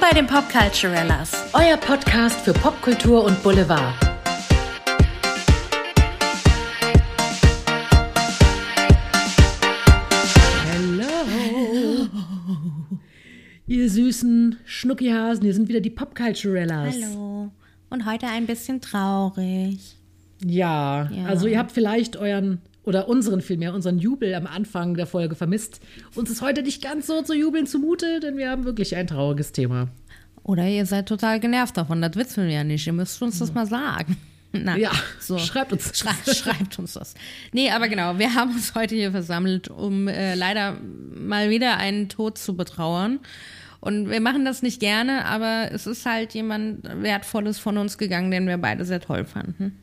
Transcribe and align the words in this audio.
Willkommen 0.00 0.12
bei 0.14 0.20
den 0.20 0.26
Popculturellas. 0.28 1.32
Euer 1.54 1.76
Podcast 1.76 2.42
für 2.42 2.52
Popkultur 2.52 3.24
und 3.24 3.42
Boulevard. 3.42 3.94
Hello. 10.70 12.06
Ihr 13.66 13.90
süßen 13.90 14.58
Schnuckihasen, 14.64 15.42
hier 15.44 15.54
sind 15.54 15.68
wieder 15.68 15.80
die 15.80 15.90
Popculturellas. 15.90 16.94
Hallo. 17.02 17.50
Und 17.90 18.06
heute 18.06 18.26
ein 18.26 18.46
bisschen 18.46 18.80
traurig. 18.80 19.96
Ja, 20.44 21.08
Ja. 21.10 21.24
also 21.26 21.46
ihr 21.48 21.58
habt 21.58 21.72
vielleicht 21.72 22.16
euren 22.16 22.60
oder 22.88 23.06
unseren 23.06 23.42
vielmehr, 23.42 23.74
unseren 23.74 23.98
Jubel 23.98 24.34
am 24.34 24.46
Anfang 24.46 24.94
der 24.94 25.06
Folge 25.06 25.34
vermisst. 25.34 25.80
Uns 26.14 26.30
ist 26.30 26.40
heute 26.40 26.62
nicht 26.62 26.82
ganz 26.82 27.06
so 27.06 27.20
zu 27.20 27.34
jubeln 27.34 27.66
zumute, 27.66 28.18
denn 28.18 28.38
wir 28.38 28.50
haben 28.50 28.64
wirklich 28.64 28.96
ein 28.96 29.06
trauriges 29.06 29.52
Thema. 29.52 29.88
Oder 30.42 30.66
ihr 30.66 30.86
seid 30.86 31.06
total 31.06 31.38
genervt 31.38 31.76
davon. 31.76 32.00
Das 32.00 32.16
wissen 32.16 32.46
wir 32.46 32.50
ja 32.54 32.64
nicht. 32.64 32.86
Ihr 32.86 32.94
müsst 32.94 33.20
uns 33.20 33.40
das 33.40 33.52
mal 33.52 33.66
sagen. 33.66 34.16
Na, 34.52 34.78
Ja, 34.78 34.90
schreibt 35.20 35.74
uns 35.74 35.88
das. 35.88 35.98
Schrei 35.98 36.14
schreibt 36.34 36.78
uns 36.78 36.94
das. 36.94 37.12
Nee, 37.52 37.70
aber 37.70 37.88
genau, 37.88 38.18
wir 38.18 38.34
haben 38.34 38.52
uns 38.52 38.74
heute 38.74 38.94
hier 38.94 39.10
versammelt, 39.10 39.68
um 39.68 40.08
äh, 40.08 40.34
leider 40.34 40.78
mal 40.80 41.50
wieder 41.50 41.76
einen 41.76 42.08
Tod 42.08 42.38
zu 42.38 42.56
betrauern. 42.56 43.20
Und 43.80 44.08
wir 44.08 44.22
machen 44.22 44.46
das 44.46 44.62
nicht 44.62 44.80
gerne, 44.80 45.26
aber 45.26 45.68
es 45.72 45.86
ist 45.86 46.06
halt 46.06 46.32
jemand 46.32 46.84
Wertvolles 47.02 47.58
von 47.58 47.76
uns 47.76 47.98
gegangen, 47.98 48.30
den 48.30 48.46
wir 48.48 48.56
beide 48.56 48.86
sehr 48.86 49.00
toll 49.00 49.26
fanden. 49.26 49.78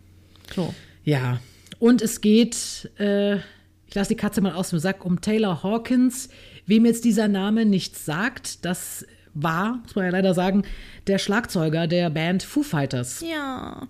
So. 0.56 0.74
Ja, 1.04 1.40
und 1.80 2.02
es 2.02 2.22
geht, 2.22 2.92
äh, 2.98 3.36
ich 3.88 3.96
lasse 3.96 4.10
die 4.10 4.16
Katze 4.16 4.42
mal 4.42 4.54
aus 4.54 4.70
dem 4.70 4.80
Sack, 4.80 5.06
um 5.06 5.22
Taylor 5.22 5.64
Hawkins. 5.64 6.30
Wem 6.66 6.86
jetzt 6.86 7.06
dieser 7.06 7.28
Name 7.28 7.66
nichts 7.66 8.06
sagt, 8.06 8.66
das 8.66 9.06
war, 9.34 9.80
muss 9.84 9.96
man 9.96 10.06
ja 10.06 10.12
leider 10.12 10.34
sagen, 10.34 10.64
der 11.08 11.20
Schlagzeuger 11.20 11.88
der 11.88 12.10
Band 12.10 12.44
Foo 12.44 12.64
Fighters. 12.64 13.24
Ja. 13.28 13.88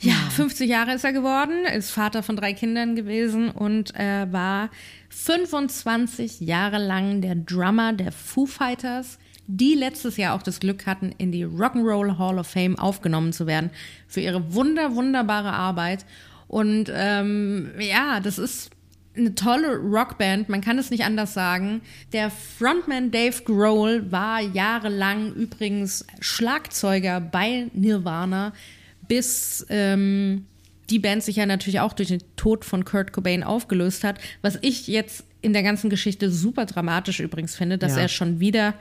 Ja, 0.00 0.14
50 0.30 0.68
Jahre 0.68 0.94
ist 0.94 1.04
er 1.04 1.12
geworden, 1.12 1.64
ist 1.64 1.90
Vater 1.90 2.22
von 2.22 2.36
drei 2.36 2.52
Kindern 2.52 2.94
gewesen 2.94 3.50
und 3.50 3.94
er 3.96 4.32
war 4.32 4.70
25 5.08 6.40
Jahre 6.40 6.78
lang 6.78 7.20
der 7.20 7.34
Drummer 7.34 7.92
der 7.92 8.12
Foo 8.12 8.46
Fighters, 8.46 9.18
die 9.48 9.74
letztes 9.74 10.16
Jahr 10.16 10.36
auch 10.36 10.42
das 10.42 10.60
Glück 10.60 10.86
hatten, 10.86 11.12
in 11.18 11.32
die 11.32 11.44
Rock'n'Roll 11.44 12.18
Hall 12.18 12.38
of 12.38 12.46
Fame 12.46 12.78
aufgenommen 12.78 13.32
zu 13.32 13.46
werden 13.46 13.70
für 14.06 14.20
ihre 14.20 14.54
wunder, 14.54 14.94
wunderbare 14.94 15.52
Arbeit. 15.52 16.04
Und 16.48 16.90
ähm, 16.92 17.70
ja, 17.78 18.20
das 18.20 18.38
ist 18.38 18.70
eine 19.16 19.34
tolle 19.34 19.76
Rockband, 19.76 20.48
man 20.48 20.60
kann 20.60 20.78
es 20.78 20.90
nicht 20.90 21.04
anders 21.04 21.34
sagen. 21.34 21.80
Der 22.12 22.30
Frontman 22.30 23.10
Dave 23.10 23.42
Grohl 23.44 24.10
war 24.12 24.40
jahrelang 24.40 25.32
übrigens 25.34 26.06
Schlagzeuger 26.20 27.20
bei 27.20 27.66
Nirvana, 27.74 28.52
bis 29.08 29.66
ähm, 29.70 30.46
die 30.88 30.98
Band 31.00 31.22
sich 31.22 31.36
ja 31.36 31.46
natürlich 31.46 31.80
auch 31.80 31.92
durch 31.92 32.08
den 32.08 32.22
Tod 32.36 32.64
von 32.64 32.84
Kurt 32.84 33.12
Cobain 33.12 33.42
aufgelöst 33.42 34.04
hat. 34.04 34.18
Was 34.40 34.58
ich 34.62 34.86
jetzt 34.86 35.24
in 35.42 35.52
der 35.52 35.62
ganzen 35.62 35.90
Geschichte 35.90 36.30
super 36.30 36.64
dramatisch 36.66 37.20
übrigens 37.20 37.56
finde, 37.56 37.76
dass 37.76 37.96
Ja. 37.96 38.02
er 38.02 38.08
schon 38.08 38.40
wieder 38.40 38.74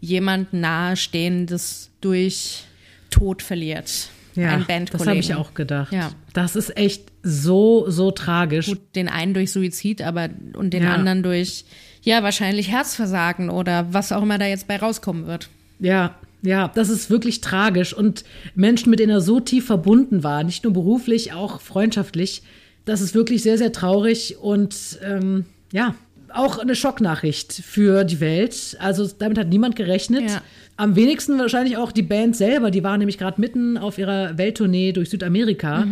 jemand 0.00 0.52
nahestehendes 0.52 1.90
durch 2.00 2.64
Tod 3.10 3.42
verliert. 3.42 4.08
Ein 4.36 4.64
Bandkollegen. 4.66 4.88
das 4.92 5.06
habe 5.06 5.18
ich 5.18 5.34
auch 5.34 5.54
gedacht. 5.54 5.92
Ja. 5.92 6.10
Das 6.32 6.56
ist 6.56 6.76
echt 6.76 7.04
so, 7.24 7.86
so 7.90 8.10
tragisch. 8.10 8.66
Gut, 8.66 8.80
den 8.94 9.08
einen 9.08 9.34
durch 9.34 9.50
Suizid, 9.50 10.02
aber 10.02 10.28
und 10.56 10.70
den 10.74 10.84
Ja. 10.84 10.94
anderen 10.94 11.22
durch 11.22 11.64
ja 12.02 12.22
wahrscheinlich 12.22 12.70
Herzversagen 12.70 13.48
oder 13.50 13.92
was 13.92 14.12
auch 14.12 14.22
immer 14.22 14.38
da 14.38 14.46
jetzt 14.46 14.68
bei 14.68 14.76
rauskommen 14.76 15.26
wird. 15.26 15.48
Ja, 15.80 16.14
ja, 16.42 16.70
das 16.74 16.90
ist 16.90 17.08
wirklich 17.08 17.40
tragisch. 17.40 17.94
Und 17.94 18.24
Menschen, 18.54 18.90
mit 18.90 19.00
denen 19.00 19.10
er 19.12 19.22
so 19.22 19.40
tief 19.40 19.64
verbunden 19.66 20.22
war, 20.22 20.44
nicht 20.44 20.62
nur 20.64 20.74
beruflich, 20.74 21.32
auch 21.32 21.60
freundschaftlich, 21.62 22.42
das 22.84 23.00
ist 23.00 23.14
wirklich 23.14 23.42
sehr, 23.42 23.56
sehr 23.56 23.72
traurig 23.72 24.36
und 24.38 24.76
ähm, 25.02 25.46
ja, 25.72 25.94
auch 26.30 26.58
eine 26.58 26.74
Schocknachricht 26.74 27.52
für 27.52 28.04
die 28.04 28.20
Welt. 28.20 28.76
Also 28.80 29.08
damit 29.18 29.38
hat 29.38 29.48
niemand 29.48 29.74
gerechnet. 29.76 30.28
Ja. 30.30 30.42
Am 30.76 30.96
wenigsten 30.96 31.38
wahrscheinlich 31.38 31.76
auch 31.78 31.92
die 31.92 32.02
Band 32.02 32.36
selber. 32.36 32.70
Die 32.70 32.82
war 32.82 32.98
nämlich 32.98 33.16
gerade 33.16 33.40
mitten 33.40 33.78
auf 33.78 33.96
ihrer 33.96 34.36
Welttournee 34.36 34.92
durch 34.92 35.08
Südamerika. 35.10 35.86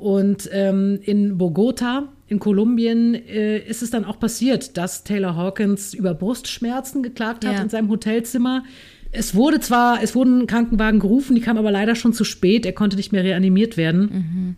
Und 0.00 0.48
ähm, 0.52 0.98
in 1.02 1.36
Bogota, 1.36 2.08
in 2.26 2.38
Kolumbien, 2.38 3.14
äh, 3.14 3.58
ist 3.58 3.82
es 3.82 3.90
dann 3.90 4.04
auch 4.06 4.18
passiert, 4.18 4.78
dass 4.78 5.04
Taylor 5.04 5.36
Hawkins 5.36 5.92
über 5.92 6.14
Brustschmerzen 6.14 7.02
geklagt 7.02 7.44
hat 7.44 7.54
Ja. 7.54 7.60
in 7.62 7.68
seinem 7.68 7.90
Hotelzimmer. 7.90 8.64
Es 9.12 9.34
wurde 9.34 9.60
zwar, 9.60 10.02
es 10.02 10.14
wurden 10.14 10.46
Krankenwagen 10.46 11.00
gerufen, 11.00 11.34
die 11.34 11.42
kamen 11.42 11.58
aber 11.58 11.70
leider 11.70 11.96
schon 11.96 12.12
zu 12.14 12.24
spät. 12.24 12.64
Er 12.64 12.72
konnte 12.72 12.96
nicht 12.96 13.12
mehr 13.12 13.24
reanimiert 13.24 13.76
werden. 13.76 14.56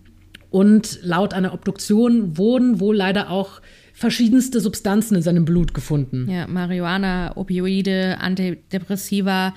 Und 0.51 1.01
laut 1.03 1.33
einer 1.35 1.55
Obduktion 1.55 2.37
wurden 2.37 2.79
wohl 2.79 2.95
leider 2.95 3.31
auch 3.31 3.63
verschiedenste 3.95 4.61
Substanzen 4.61 5.17
in 5.17 5.23
seinem 5.23 5.45
Blut 5.45 5.75
gefunden. 5.75 6.29
Ja, 6.31 6.47
Marihuana, 6.47 7.37
Opioide, 7.37 8.19
Antidepressiva. 8.21 9.55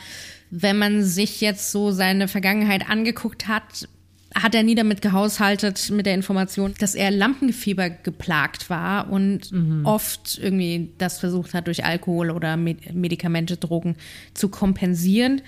Wenn 0.50 0.78
man 0.78 1.04
sich 1.04 1.42
jetzt 1.42 1.72
so 1.72 1.92
seine 1.92 2.28
Vergangenheit 2.30 2.90
angeguckt 2.90 3.48
hat, 3.48 3.90
hat 4.36 4.54
er 4.54 4.64
nie 4.64 4.76
damit 4.76 5.02
gehaushaltet 5.02 5.90
mit 5.92 6.06
der 6.06 6.14
Information, 6.14 6.74
dass 6.80 6.94
er 6.94 7.10
Lampenfieber 7.10 7.90
geplagt 7.90 8.70
war 8.70 9.10
und 9.10 9.52
oft 9.84 10.38
irgendwie 10.42 10.90
das 10.98 11.20
versucht 11.20 11.54
hat, 11.54 11.68
durch 11.68 11.86
Alkohol 11.86 12.32
oder 12.32 12.58
Med 12.58 12.94
Medikamente, 12.94 13.56
Drogen 13.58 13.96
zu 14.34 14.50
kompensieren. 14.50 15.42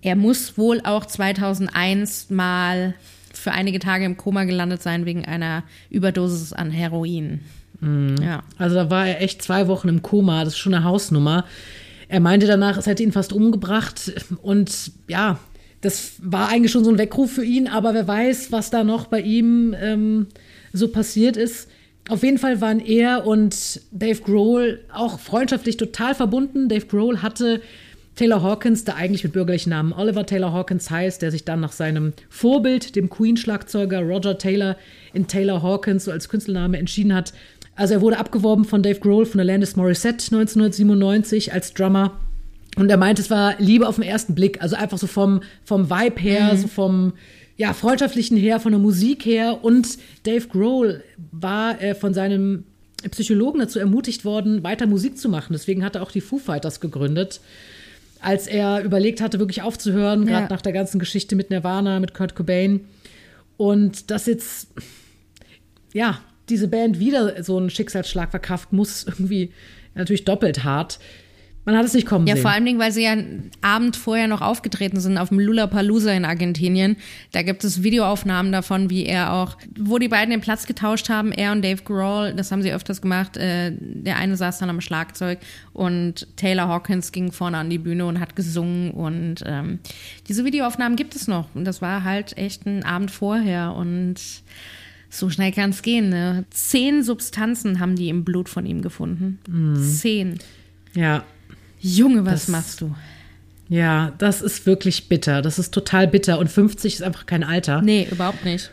Er 0.00 0.16
muss 0.16 0.56
wohl 0.56 0.80
auch 0.82 1.04
2001 1.04 2.30
mal 2.30 2.94
für 3.34 3.52
einige 3.52 3.78
Tage 3.78 4.04
im 4.04 4.16
Koma 4.16 4.44
gelandet 4.44 4.82
sein 4.82 5.04
wegen 5.04 5.24
einer 5.24 5.62
Überdosis 5.90 6.52
an 6.52 6.70
Heroin. 6.70 7.40
Ja. 7.82 8.42
Also 8.58 8.76
da 8.76 8.90
war 8.90 9.08
er 9.08 9.20
echt 9.20 9.42
zwei 9.42 9.68
Wochen 9.68 9.88
im 9.88 10.02
Koma, 10.02 10.44
das 10.44 10.54
ist 10.54 10.58
schon 10.58 10.74
eine 10.74 10.84
Hausnummer. 10.84 11.44
Er 12.08 12.20
meinte 12.20 12.46
danach, 12.46 12.76
es 12.76 12.86
hätte 12.86 13.02
ihn 13.02 13.12
fast 13.12 13.32
umgebracht 13.32 14.12
und 14.42 14.92
ja, 15.08 15.38
das 15.82 16.12
war 16.22 16.48
eigentlich 16.48 16.72
schon 16.72 16.84
so 16.84 16.90
ein 16.90 16.98
Weckruf 16.98 17.32
für 17.32 17.44
ihn, 17.44 17.68
aber 17.68 17.92
wer 17.92 18.08
weiß, 18.08 18.52
was 18.52 18.70
da 18.70 18.84
noch 18.84 19.08
bei 19.08 19.20
ihm 19.20 19.74
ähm, 19.78 20.28
so 20.72 20.88
passiert 20.88 21.36
ist. 21.36 21.68
Auf 22.08 22.22
jeden 22.22 22.38
Fall 22.38 22.60
waren 22.60 22.80
er 22.80 23.26
und 23.26 23.80
Dave 23.90 24.22
Grohl 24.22 24.80
auch 24.92 25.18
freundschaftlich 25.18 25.76
total 25.76 26.14
verbunden. 26.14 26.68
Dave 26.68 26.86
Grohl 26.86 27.20
hatte 27.20 27.60
Taylor 28.14 28.42
Hawkins, 28.42 28.84
der 28.84 28.96
eigentlich 28.96 29.24
mit 29.24 29.32
bürgerlichen 29.32 29.70
Namen 29.70 29.92
Oliver 29.92 30.24
Taylor 30.24 30.52
Hawkins 30.52 30.90
heißt, 30.90 31.20
der 31.20 31.30
sich 31.30 31.44
dann 31.44 31.60
nach 31.60 31.72
seinem 31.72 32.12
Vorbild, 32.28 32.94
dem 32.94 33.10
Queen-Schlagzeuger 33.10 34.02
Roger 34.02 34.38
Taylor, 34.38 34.76
in 35.12 35.26
Taylor 35.26 35.62
Hawkins 35.62 36.04
so 36.04 36.12
als 36.12 36.28
Künstlername 36.28 36.78
entschieden 36.78 37.14
hat. 37.14 37.32
Also 37.74 37.94
er 37.94 38.00
wurde 38.02 38.18
abgeworben 38.18 38.64
von 38.64 38.82
Dave 38.82 39.00
Grohl 39.00 39.26
von 39.26 39.40
Alanis 39.40 39.76
Morissette 39.76 40.26
1997 40.34 41.52
als 41.52 41.74
Drummer. 41.74 42.20
Und 42.76 42.90
er 42.90 42.96
meinte, 42.96 43.20
es 43.20 43.30
war 43.30 43.54
Liebe 43.58 43.86
auf 43.86 43.96
den 43.96 44.04
ersten 44.04 44.34
Blick. 44.34 44.62
Also 44.62 44.76
einfach 44.76 44.98
so 44.98 45.06
vom, 45.06 45.42
vom 45.64 45.90
Vibe 45.90 46.20
her, 46.20 46.56
so 46.56 46.68
vom 46.68 47.12
ja, 47.56 47.74
freundschaftlichen 47.74 48.36
her, 48.36 48.60
von 48.60 48.72
der 48.72 48.80
Musik 48.80 49.24
her. 49.26 49.62
Und 49.62 49.98
Dave 50.24 50.48
Grohl 50.48 51.04
war 51.32 51.80
äh, 51.82 51.94
von 51.94 52.14
seinem 52.14 52.64
Psychologen 53.10 53.58
dazu 53.60 53.78
ermutigt 53.78 54.24
worden, 54.24 54.62
weiter 54.62 54.86
Musik 54.86 55.18
zu 55.18 55.28
machen. 55.28 55.52
Deswegen 55.52 55.84
hat 55.84 55.96
er 55.96 56.02
auch 56.02 56.10
die 56.12 56.20
Foo 56.20 56.38
Fighters 56.38 56.80
gegründet. 56.80 57.40
Als 58.20 58.46
er 58.46 58.82
überlegt 58.84 59.20
hatte, 59.20 59.38
wirklich 59.38 59.62
aufzuhören, 59.62 60.26
Ja. 60.26 60.40
gerade 60.40 60.54
nach 60.54 60.62
der 60.62 60.72
ganzen 60.72 60.98
Geschichte 60.98 61.34
mit 61.36 61.50
Nirvana, 61.50 62.00
mit 62.00 62.14
Kurt 62.14 62.34
Cobain. 62.34 62.80
Und 63.56 64.10
dass 64.10 64.26
jetzt, 64.26 64.68
ja, 65.92 66.20
diese 66.48 66.68
Band 66.68 66.98
wieder 66.98 67.42
so 67.42 67.58
einen 67.58 67.70
Schicksalsschlag 67.70 68.30
verkraften 68.30 68.76
muss, 68.76 69.04
irgendwie 69.06 69.52
natürlich 69.94 70.24
doppelt 70.24 70.64
hart. 70.64 70.98
Man 71.64 71.76
hat 71.76 71.84
es 71.84 71.94
nicht 71.94 72.08
kommen 72.08 72.26
Ja, 72.26 72.34
sehen. 72.34 72.42
vor 72.42 72.50
allen 72.50 72.64
Dingen, 72.64 72.80
weil 72.80 72.90
sie 72.90 73.04
ja 73.04 73.12
einen 73.12 73.50
Abend 73.60 73.94
vorher 73.96 74.26
noch 74.26 74.40
aufgetreten 74.40 74.98
sind 74.98 75.16
auf 75.16 75.28
dem 75.28 75.38
Lollapalooza 75.38 76.10
in 76.10 76.24
Argentinien. 76.24 76.96
Da 77.30 77.42
gibt 77.42 77.62
es 77.62 77.84
Videoaufnahmen 77.84 78.50
davon, 78.50 78.90
wie 78.90 79.06
er 79.06 79.32
auch, 79.32 79.56
wo 79.78 79.98
die 79.98 80.08
beiden 80.08 80.30
den 80.32 80.40
Platz 80.40 80.66
getauscht 80.66 81.08
haben, 81.08 81.30
er 81.30 81.52
und 81.52 81.64
Dave 81.64 81.82
Grohl, 81.84 82.34
das 82.36 82.50
haben 82.50 82.62
sie 82.62 82.72
öfters 82.72 83.00
gemacht. 83.00 83.36
Äh, 83.36 83.72
der 83.78 84.16
eine 84.16 84.36
saß 84.36 84.58
dann 84.58 84.70
am 84.70 84.80
Schlagzeug 84.80 85.38
und 85.72 86.26
Taylor 86.36 86.66
Hawkins 86.66 87.12
ging 87.12 87.30
vorne 87.30 87.58
an 87.58 87.70
die 87.70 87.78
Bühne 87.78 88.06
und 88.06 88.18
hat 88.18 88.34
gesungen 88.34 88.90
und 88.90 89.36
ähm, 89.46 89.78
diese 90.28 90.44
Videoaufnahmen 90.44 90.96
gibt 90.96 91.14
es 91.14 91.28
noch. 91.28 91.46
Und 91.54 91.64
das 91.64 91.80
war 91.80 92.02
halt 92.02 92.36
echt 92.36 92.66
ein 92.66 92.84
Abend 92.84 93.12
vorher 93.12 93.72
und 93.76 94.16
so 95.10 95.30
schnell 95.30 95.52
kann 95.52 95.70
es 95.70 95.82
gehen. 95.82 96.08
Ne? 96.08 96.44
Zehn 96.50 97.04
Substanzen 97.04 97.78
haben 97.78 97.94
die 97.94 98.08
im 98.08 98.24
Blut 98.24 98.48
von 98.48 98.66
ihm 98.66 98.82
gefunden. 98.82 99.38
Zehn. 99.80 100.40
ja. 100.94 101.22
Junge, 101.82 102.24
was 102.24 102.32
Das- 102.32 102.48
machst 102.48 102.80
du? 102.80 102.94
Ja, 103.68 104.12
das 104.18 104.40
ist 104.42 104.66
wirklich 104.66 105.08
bitter. 105.08 105.40
Das 105.42 105.58
ist 105.58 105.72
total 105.72 106.06
bitter. 106.06 106.38
Und 106.38 106.48
50 106.50 106.94
ist 106.94 107.02
einfach 107.02 107.26
kein 107.26 107.42
Alter. 107.44 107.80
Nee, 107.82 108.06
überhaupt 108.10 108.44
nicht. 108.44 108.70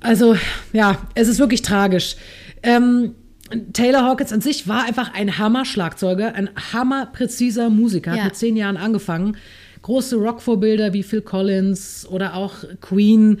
Also, 0.00 0.36
ja, 0.72 0.98
es 1.14 1.28
ist 1.28 1.38
wirklich 1.38 1.62
tragisch. 1.62 2.16
Ähm, 2.62 3.14
Taylor 3.72 4.02
Hawkins 4.04 4.32
an 4.32 4.40
sich 4.40 4.66
war 4.68 4.84
einfach 4.84 5.12
ein 5.12 5.36
Hammer-Schlagzeuger, 5.36 6.34
ein 6.34 6.48
hammerpräziser 6.72 7.68
Musiker, 7.68 8.12
Ja. 8.14 8.18
hat 8.18 8.24
mit 8.26 8.36
zehn 8.36 8.56
Jahren 8.56 8.76
angefangen, 8.76 9.36
große 9.82 10.16
Rock-Vorbilder 10.16 10.92
wie 10.92 11.02
Phil 11.02 11.20
Collins 11.22 12.06
oder 12.08 12.34
auch 12.34 12.54
Queen 12.80 13.40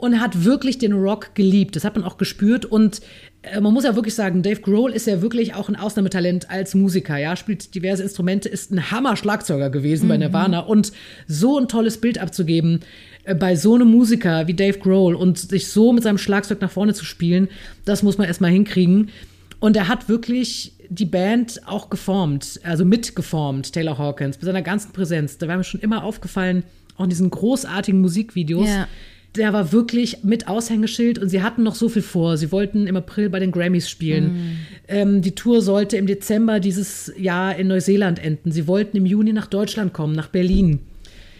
und 0.00 0.14
er 0.14 0.20
hat 0.20 0.44
wirklich 0.44 0.78
den 0.78 0.92
Rock 0.92 1.34
geliebt. 1.34 1.76
Das 1.76 1.84
hat 1.84 1.94
man 1.94 2.04
auch 2.04 2.16
gespürt 2.16 2.64
und 2.64 3.00
äh, 3.42 3.60
man 3.60 3.72
muss 3.72 3.84
ja 3.84 3.94
wirklich 3.94 4.14
sagen, 4.14 4.42
Dave 4.42 4.60
Grohl 4.60 4.92
ist 4.92 5.06
ja 5.06 5.22
wirklich 5.22 5.54
auch 5.54 5.68
ein 5.68 5.76
Ausnahmetalent 5.76 6.50
als 6.50 6.74
Musiker, 6.74 7.18
ja, 7.18 7.36
spielt 7.36 7.74
diverse 7.74 8.02
Instrumente, 8.02 8.48
ist 8.48 8.70
ein 8.70 8.90
Hammer-Schlagzeuger 8.90 9.70
gewesen 9.70 10.06
mhm. 10.06 10.08
bei 10.08 10.16
Nirvana 10.16 10.60
und 10.60 10.92
so 11.26 11.58
ein 11.58 11.68
tolles 11.68 12.00
Bild 12.00 12.18
abzugeben 12.18 12.80
äh, 13.24 13.34
bei 13.34 13.56
so 13.56 13.74
einem 13.74 13.90
Musiker 13.90 14.46
wie 14.46 14.54
Dave 14.54 14.78
Grohl 14.78 15.14
und 15.14 15.38
sich 15.38 15.68
so 15.68 15.92
mit 15.92 16.02
seinem 16.02 16.18
Schlagzeug 16.18 16.60
nach 16.60 16.70
vorne 16.70 16.94
zu 16.94 17.04
spielen, 17.04 17.48
das 17.84 18.02
muss 18.02 18.18
man 18.18 18.26
erstmal 18.26 18.50
hinkriegen. 18.50 19.10
Und 19.58 19.76
er 19.76 19.88
hat 19.88 20.08
wirklich 20.08 20.72
die 20.88 21.04
Band 21.04 21.60
auch 21.66 21.90
geformt, 21.90 22.60
also 22.62 22.86
mitgeformt, 22.86 23.74
Taylor 23.74 23.98
Hawkins, 23.98 24.38
mit 24.38 24.46
seiner 24.46 24.62
ganzen 24.62 24.92
Präsenz. 24.92 25.36
Da 25.36 25.48
war 25.48 25.58
mir 25.58 25.64
schon 25.64 25.80
immer 25.80 26.02
aufgefallen, 26.02 26.64
auch 26.96 27.04
in 27.04 27.10
diesen 27.10 27.28
großartigen 27.30 28.00
Musikvideos. 28.00 28.68
Ja 28.68 28.88
der 29.36 29.52
war 29.52 29.72
wirklich 29.72 30.24
mit 30.24 30.48
Aushängeschild 30.48 31.18
und 31.18 31.28
sie 31.28 31.42
hatten 31.42 31.62
noch 31.62 31.76
so 31.76 31.88
viel 31.88 32.02
vor. 32.02 32.36
Sie 32.36 32.50
wollten 32.50 32.86
im 32.86 32.96
April 32.96 33.30
bei 33.30 33.38
den 33.38 33.52
Grammys 33.52 33.88
spielen. 33.88 34.24
Mm. 34.24 34.56
Ähm, 34.88 35.22
die 35.22 35.34
Tour 35.34 35.62
sollte 35.62 35.96
im 35.96 36.06
Dezember 36.06 36.58
dieses 36.58 37.12
Jahr 37.16 37.54
in 37.56 37.68
Neuseeland 37.68 38.18
enden. 38.18 38.50
Sie 38.50 38.66
wollten 38.66 38.96
im 38.96 39.06
Juni 39.06 39.32
nach 39.32 39.46
Deutschland 39.46 39.92
kommen, 39.92 40.14
nach 40.14 40.28
Berlin. 40.28 40.80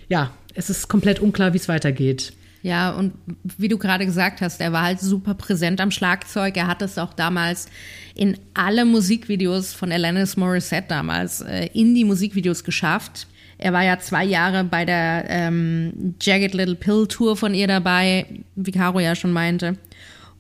Ja, 0.09 0.33
es 0.55 0.71
ist 0.71 0.89
komplett 0.89 1.21
unklar, 1.21 1.53
wie 1.53 1.59
es 1.59 1.69
weitergeht. 1.69 2.33
Ja, 2.63 2.91
und 2.91 3.15
wie 3.57 3.69
du 3.69 3.79
gerade 3.79 4.05
gesagt 4.05 4.43
hast, 4.43 4.61
er 4.61 4.73
war 4.73 4.83
halt 4.83 5.01
super 5.01 5.35
präsent 5.35 5.81
am 5.81 5.91
Schlagzeug. 5.91 6.57
Er 6.57 6.67
hat 6.67 6.83
es 6.83 6.99
auch 6.99 7.15
damals 7.15 7.69
in 8.15 8.37
alle 8.53 8.85
Musikvideos 8.85 9.73
von 9.73 9.91
Alanis 9.91 10.37
Morissette 10.37 10.89
damals 10.89 11.41
äh, 11.41 11.71
in 11.73 11.95
die 11.95 12.05
Musikvideos 12.05 12.63
geschafft. 12.63 13.27
Er 13.61 13.75
war 13.75 13.85
ja 13.85 13.99
zwei 13.99 14.25
Jahre 14.25 14.65
bei 14.65 14.87
der 14.87 15.27
ähm, 15.29 16.15
Jagged 16.21 16.55
Little 16.55 16.77
Pill 16.77 17.07
Tour 17.07 17.37
von 17.37 17.53
ihr 17.55 17.67
dabei, 17.67 18.25
wie 18.57 18.71
Caro 18.71 19.01
ja 19.01 19.15
schon 19.15 19.33
meinte. 19.33 19.77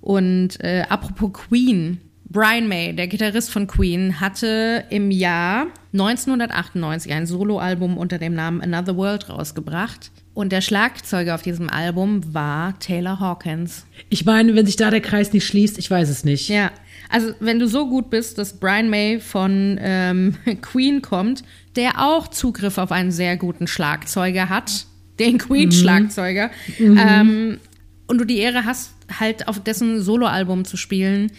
Und 0.01 0.59
äh, 0.65 0.85
apropos 0.89 1.31
Queen, 1.35 2.01
Brian 2.31 2.67
May, 2.67 2.95
der 2.95 3.09
Gitarrist 3.09 3.51
von 3.51 3.67
Queen, 3.67 4.21
hatte 4.21 4.85
im 4.89 5.11
Jahr 5.11 5.67
1998 5.93 7.13
ein 7.13 7.27
Soloalbum 7.27 7.99
unter 7.99 8.17
dem 8.19 8.35
Namen 8.35 8.63
Another 8.63 8.97
World 8.97 9.29
rausgebracht. 9.29 10.11
Und 10.33 10.53
der 10.53 10.63
Schlagzeuger 10.63 11.35
auf 11.35 11.43
diesem 11.43 11.69
Album 11.69 12.33
war 12.33 12.79
Taylor 12.79 13.21
Hawkins. 13.21 13.85
Ich 14.09 14.25
meine, 14.25 14.55
wenn 14.55 14.65
sich 14.65 14.77
da 14.77 14.91
der 14.91 15.03
Kreis 15.03 15.35
nicht 15.35 15.47
schließt, 15.47 15.77
ich 15.77 15.91
weiß 15.91 16.09
es 16.09 16.25
nicht. 16.25 16.49
Ja, 16.49 16.71
also 17.11 17.35
wenn 17.41 17.59
du 17.59 17.67
so 17.67 17.89
gut 17.89 18.09
bist, 18.09 18.39
dass 18.39 18.59
Brian 18.59 18.89
May 18.89 19.21
von 19.21 19.79
ähm, 19.83 20.37
Queen 20.63 21.03
kommt, 21.03 21.43
der 21.77 22.01
auch 22.05 22.29
Zugriff 22.29 22.79
auf 22.79 22.93
einen 22.93 23.13
sehr 23.13 23.37
guten 23.37 23.67
Schlagzeuger 23.67 24.49
hat, 24.49 24.87
den 25.19 25.39
Queen-Schlagzeuger, 25.39 26.51
mhm. 26.79 26.99
ähm, 26.99 27.61
und 28.07 28.19
du 28.19 28.25
die 28.25 28.39
Ehre 28.39 28.65
hast, 28.65 28.93
halt 29.19 29.47
auf 29.47 29.63
dessen 29.63 30.03
Soloalbum 30.03 30.65
zu 30.65 30.77
spielen, 30.77 31.31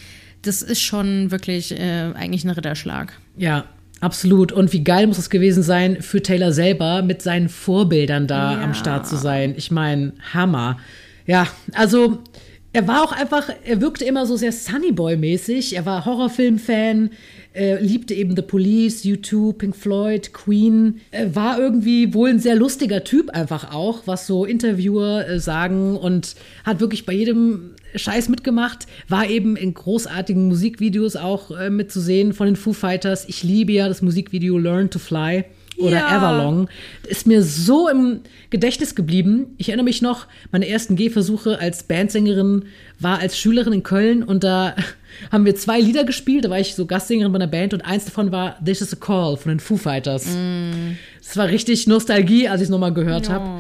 das 0.42 0.62
ist 0.62 0.82
schon 0.82 1.32
wirklich 1.32 1.78
äh, 1.78 2.14
eigentlich 2.14 2.44
ein 2.46 2.50
Ritterschlag. 2.50 3.14
Ja, 3.38 3.66
Absolut. 4.02 4.52
Und 4.52 4.74
wie 4.74 4.84
geil 4.84 5.06
muss 5.06 5.20
es 5.20 5.30
gewesen 5.30 5.62
sein, 5.62 6.02
für 6.02 6.24
Taylor 6.24 6.52
selber 6.52 7.04
mit 7.04 7.22
seinen 7.22 7.50
Vorbildern 7.50 8.26
da 8.26 8.54
ja. 8.54 8.64
am 8.64 8.74
Start 8.74 9.08
zu 9.08 9.16
sein. 9.16 9.54
Ich 9.56 9.70
meine, 9.70 10.14
Hammer. 10.34 10.80
Ja, 11.28 11.46
also 11.74 12.24
er 12.74 12.88
war 12.88 13.04
auch 13.04 13.12
einfach, 13.12 13.50
er 13.66 13.82
wirkte 13.82 14.06
immer 14.06 14.26
so 14.26 14.38
sehr 14.38 14.54
Sunnyboy-mäßig. 14.54 15.76
Er 15.76 15.86
war 15.86 16.06
Horrorfilm-Fan, 16.06 17.10
äh, 17.54 17.84
liebte 17.84 18.14
eben 18.14 18.34
The 18.36 18.44
Police, 18.44 19.04
U2, 19.04 19.54
Pink 19.54 19.76
Floyd, 19.76 20.32
Queen. 20.32 21.02
Er 21.12 21.36
war 21.36 21.60
irgendwie 21.60 22.14
wohl 22.14 22.30
ein 22.30 22.40
sehr 22.40 22.56
lustiger 22.56 23.04
Typ 23.04 23.30
einfach 23.32 23.74
auch, 23.74 24.04
was 24.06 24.26
so 24.26 24.46
Interviewer 24.46 25.28
äh, 25.28 25.40
sagen 25.40 25.98
und 25.98 26.36
hat 26.64 26.80
wirklich 26.80 27.06
bei 27.06 27.14
jedem 27.14 27.72
Scheiß 27.94 28.30
mitgemacht. 28.30 28.88
War 29.10 29.30
eben 29.30 29.58
in 29.58 29.74
großartigen 29.74 30.48
Musikvideos 30.48 31.18
auch 31.18 31.52
äh, 31.52 31.70
mitzusehen 31.70 32.32
von 32.32 32.46
den 32.46 32.56
Foo 32.56 32.72
Fighters. 32.72 33.28
Ich 33.28 33.44
liebe 33.44 33.74
ja 33.74 33.90
das 33.90 34.02
Musikvideo 34.02 34.58
Learn 34.58 34.90
to 34.90 35.00
Fly 35.00 35.44
oder 35.82 35.98
ja. 35.98 36.18
Everlong. 36.18 36.70
Ist 37.08 37.28
mir 37.28 37.44
so 37.44 37.90
im 37.90 38.22
Gedächtnis 38.50 38.96
geblieben. 38.96 39.56
Ich 39.58 39.70
erinnere 39.70 39.86
mich 39.86 40.02
noch, 40.02 40.28
meine 40.52 40.68
ersten 40.68 40.96
Gehversuche 40.96 41.60
als 41.60 41.84
Bandsängerin 41.84 42.66
war 43.00 43.20
als 43.20 43.38
Schülerin 43.38 43.74
in 43.74 43.84
Köln 43.84 44.24
und 44.24 44.44
da 44.44 44.76
haben 45.32 45.46
wir 45.46 45.56
zwei 45.56 45.80
Lieder 45.80 46.04
gespielt. 46.04 46.46
Da 46.46 46.50
war 46.50 46.60
ich 46.60 46.76
so 46.76 46.86
Gastsängerin 46.86 47.32
bei 47.32 47.38
einer 47.38 47.48
Band 47.48 47.74
und 47.74 47.82
eins 47.82 48.06
davon 48.06 48.32
war 48.32 48.58
This 48.64 48.82
is 48.82 48.94
a 48.94 48.98
Call 48.98 49.38
von 49.38 49.50
den 49.50 49.60
Foo 49.60 49.78
Fighters. 49.78 50.26
Mm. 50.26 50.98
Das 51.20 51.38
war 51.38 51.48
richtig 51.48 51.88
Nostalgie, 51.88 52.48
als 52.48 52.62
ich 52.62 52.66
es 52.66 52.70
nochmal 52.70 52.94
gehört 52.94 53.28
no. 53.28 53.34
habe. 53.34 53.60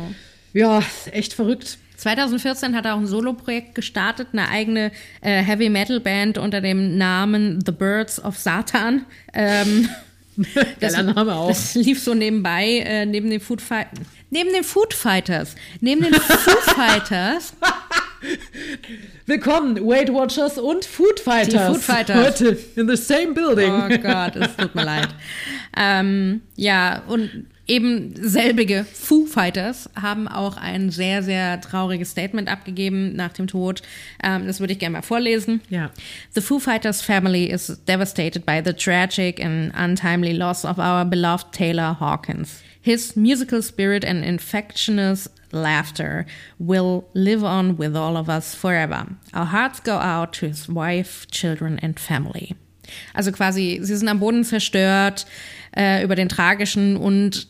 Ja, 0.53 0.81
echt 1.11 1.33
verrückt. 1.33 1.77
2014 2.01 2.75
hat 2.75 2.85
er 2.85 2.95
auch 2.95 2.99
ein 2.99 3.05
Soloprojekt 3.05 3.75
gestartet, 3.75 4.29
eine 4.33 4.49
eigene 4.49 4.91
äh, 5.21 5.43
Heavy 5.43 5.69
Metal 5.69 5.99
Band 5.99 6.39
unter 6.39 6.59
dem 6.59 6.97
Namen 6.97 7.63
The 7.63 7.71
Birds 7.71 8.23
of 8.23 8.37
Satan. 8.37 9.05
Ähm, 9.33 9.87
das, 10.79 10.93
Name 10.93 11.35
auch. 11.35 11.49
Das 11.49 11.75
lief 11.75 12.01
so 12.01 12.13
nebenbei, 12.13 12.79
äh, 12.85 13.05
neben 13.05 13.29
den 13.29 13.39
Food 13.39 13.61
Fighters. 13.61 13.99
Neben 14.29 14.51
den 14.53 14.63
Food 14.63 14.93
Fighters. 14.93 15.55
Neben 15.81 16.03
den 16.03 16.13
Food 16.13 16.59
Fighters. 16.75 17.53
Willkommen, 19.25 19.77
Weight 19.77 20.13
Watchers 20.13 20.57
und 20.57 20.85
Food 20.85 21.19
Fighters. 21.19 21.53
Die 21.53 21.73
Food 21.73 21.83
Fighters. 21.83 22.25
Heute 22.25 22.57
in 22.75 22.87
the 22.87 22.95
same 22.95 23.33
building. 23.33 23.71
Oh 23.71 23.89
Gott, 23.97 24.35
es 24.35 24.55
tut 24.55 24.75
mir 24.75 24.85
leid. 24.85 25.09
Ähm, 25.77 26.41
ja, 26.57 27.01
und 27.07 27.47
eben 27.71 28.13
selbige 28.15 28.83
Foo 28.83 29.25
Fighters 29.25 29.89
haben 29.99 30.27
auch 30.27 30.57
ein 30.57 30.89
sehr, 30.89 31.23
sehr 31.23 31.61
trauriges 31.61 32.11
Statement 32.11 32.49
abgegeben 32.49 33.15
nach 33.15 33.31
dem 33.31 33.47
Tod. 33.47 33.81
Ähm, 34.21 34.45
das 34.45 34.59
würde 34.59 34.73
ich 34.73 34.79
gerne 34.79 34.93
mal 34.93 35.01
vorlesen. 35.01 35.61
Ja. 35.69 35.89
The 36.35 36.41
Foo 36.41 36.59
Fighters 36.59 37.01
family 37.01 37.45
is 37.45 37.79
devastated 37.87 38.45
by 38.45 38.61
the 38.63 38.73
tragic 38.73 39.43
and 39.43 39.73
untimely 39.73 40.33
loss 40.33 40.65
of 40.65 40.77
our 40.77 41.05
beloved 41.05 41.53
Taylor 41.53 41.97
Hawkins. 41.99 42.61
His 42.81 43.15
musical 43.15 43.61
spirit 43.61 44.03
and 44.03 44.25
infectious 44.25 45.29
laughter 45.53 46.25
will 46.59 47.05
live 47.13 47.43
on 47.43 47.77
with 47.77 47.95
all 47.95 48.17
of 48.17 48.27
us 48.27 48.53
forever. 48.53 49.07
Our 49.33 49.45
hearts 49.45 49.79
go 49.79 49.95
out 49.97 50.33
to 50.33 50.47
his 50.47 50.67
wife, 50.67 51.27
children 51.31 51.79
and 51.81 51.97
family. 51.97 52.55
Also 53.13 53.31
quasi, 53.31 53.79
sie 53.81 53.95
sind 53.95 54.07
am 54.07 54.19
Boden 54.19 54.43
zerstört 54.43 55.25
äh, 55.75 56.03
über 56.03 56.15
den 56.15 56.29
tragischen 56.29 56.97
und 56.97 57.47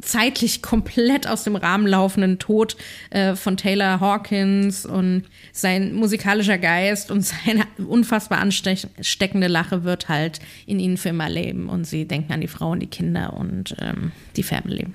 zeitlich 0.00 0.62
komplett 0.62 1.26
aus 1.26 1.44
dem 1.44 1.56
Rahmen 1.56 1.86
laufenden 1.86 2.38
Tod 2.38 2.76
äh, 3.10 3.34
von 3.34 3.56
Taylor 3.56 4.00
Hawkins 4.00 4.84
und 4.84 5.24
sein 5.52 5.94
musikalischer 5.94 6.58
Geist 6.58 7.10
und 7.10 7.22
seine 7.24 7.64
unfassbar 7.78 8.38
ansteckende 8.38 9.48
Lache 9.48 9.84
wird 9.84 10.08
halt 10.08 10.40
in 10.66 10.78
ihnen 10.78 10.96
für 10.96 11.10
immer 11.10 11.28
leben 11.28 11.68
und 11.68 11.84
sie 11.84 12.06
denken 12.06 12.32
an 12.32 12.40
die 12.40 12.48
Frau 12.48 12.72
und 12.72 12.80
die 12.80 12.86
Kinder 12.86 13.34
und 13.34 13.74
ähm, 13.80 14.12
die 14.36 14.42
Family. 14.42 14.86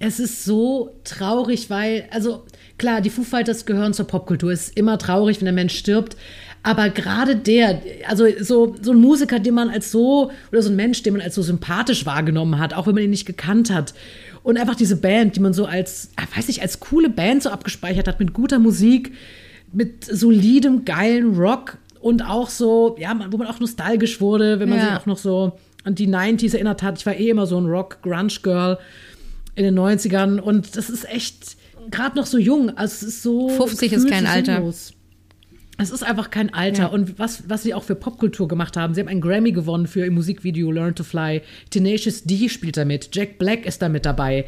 Es 0.00 0.20
ist 0.20 0.44
so 0.44 0.94
traurig, 1.02 1.70
weil, 1.70 2.06
also 2.12 2.44
klar, 2.76 3.00
die 3.00 3.10
Foo 3.10 3.24
Fighters 3.24 3.66
gehören 3.66 3.94
zur 3.94 4.06
Popkultur. 4.06 4.52
Es 4.52 4.68
ist 4.68 4.76
immer 4.76 4.96
traurig, 4.96 5.40
wenn 5.40 5.48
ein 5.48 5.54
Mensch 5.56 5.76
stirbt. 5.76 6.16
Aber 6.62 6.90
gerade 6.90 7.36
der, 7.36 7.80
also 8.06 8.26
so, 8.40 8.74
so 8.80 8.92
ein 8.92 8.98
Musiker, 8.98 9.38
den 9.38 9.54
man 9.54 9.70
als 9.70 9.90
so, 9.90 10.30
oder 10.50 10.62
so 10.62 10.70
ein 10.70 10.76
Mensch, 10.76 11.02
den 11.02 11.14
man 11.14 11.22
als 11.22 11.34
so 11.34 11.42
sympathisch 11.42 12.04
wahrgenommen 12.04 12.58
hat, 12.58 12.74
auch 12.74 12.86
wenn 12.86 12.94
man 12.94 13.04
ihn 13.04 13.10
nicht 13.10 13.26
gekannt 13.26 13.72
hat. 13.72 13.94
Und 14.42 14.58
einfach 14.58 14.74
diese 14.74 14.96
Band, 14.96 15.36
die 15.36 15.40
man 15.40 15.52
so 15.52 15.66
als, 15.66 16.10
ah, 16.16 16.24
weiß 16.36 16.48
ich, 16.48 16.62
als 16.62 16.80
coole 16.80 17.10
Band 17.10 17.42
so 17.42 17.50
abgespeichert 17.50 18.08
hat, 18.08 18.18
mit 18.20 18.32
guter 18.32 18.58
Musik, 18.58 19.12
mit 19.72 20.04
solidem, 20.04 20.84
geilen 20.84 21.36
Rock 21.36 21.78
und 22.00 22.22
auch 22.22 22.48
so, 22.48 22.96
ja, 22.98 23.18
wo 23.30 23.36
man 23.36 23.46
auch 23.46 23.60
nostalgisch 23.60 24.20
wurde, 24.20 24.60
wenn 24.60 24.68
man 24.68 24.78
ja. 24.78 24.84
sich 24.86 24.94
auch 24.94 25.06
noch 25.06 25.18
so 25.18 25.58
an 25.84 25.94
die 25.94 26.08
90s 26.08 26.54
erinnert 26.54 26.82
hat. 26.82 26.98
Ich 26.98 27.06
war 27.06 27.14
eh 27.14 27.30
immer 27.30 27.46
so 27.46 27.58
ein 27.58 27.66
Rock-Grunge-Girl 27.66 28.78
in 29.54 29.64
den 29.64 29.78
90ern 29.78 30.38
und 30.38 30.76
das 30.76 30.90
ist 30.90 31.08
echt 31.08 31.56
gerade 31.90 32.16
noch 32.16 32.26
so 32.26 32.38
jung. 32.38 32.76
Also 32.76 33.06
es 33.06 33.14
ist 33.14 33.22
so. 33.22 33.48
50 33.48 33.92
ist 33.92 34.08
kein 34.08 34.26
Alter. 34.26 34.62
Es 35.80 35.90
ist 35.90 36.02
einfach 36.02 36.30
kein 36.30 36.52
Alter. 36.52 36.82
Ja. 36.82 36.86
Und 36.88 37.20
was, 37.20 37.48
was 37.48 37.62
sie 37.62 37.72
auch 37.72 37.84
für 37.84 37.94
Popkultur 37.94 38.48
gemacht 38.48 38.76
haben, 38.76 38.94
sie 38.94 39.00
haben 39.00 39.08
einen 39.08 39.20
Grammy 39.20 39.52
gewonnen 39.52 39.86
für 39.86 40.04
ihr 40.04 40.10
Musikvideo 40.10 40.72
Learn 40.72 40.96
to 40.96 41.04
Fly. 41.04 41.40
Tenacious 41.70 42.24
D 42.24 42.48
spielt 42.48 42.76
damit. 42.76 43.10
Jack 43.12 43.38
Black 43.38 43.64
ist 43.64 43.80
da 43.80 43.88
mit 43.88 44.04
dabei. 44.04 44.44